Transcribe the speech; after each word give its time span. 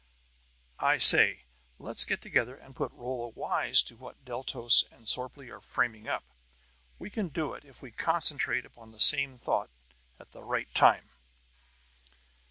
"I 0.79 0.97
say, 0.97 1.43
let's 1.77 2.05
get 2.05 2.23
together 2.23 2.55
and 2.55 2.75
put 2.75 2.91
Rolla 2.93 3.29
wise 3.29 3.83
to 3.83 3.95
what 3.95 4.25
Deltos 4.25 4.83
and 4.89 5.05
Sorplee 5.07 5.51
are 5.51 5.61
framing 5.61 6.07
up! 6.07 6.23
We 6.97 7.11
can 7.11 7.27
do 7.27 7.53
it, 7.53 7.63
if 7.65 7.83
we 7.83 7.91
concentrate 7.91 8.65
upon 8.65 8.89
the 8.89 8.99
same 8.99 9.37
thought 9.37 9.69
at 10.19 10.31
the 10.31 10.41
right 10.41 10.73
time!" 10.73 11.11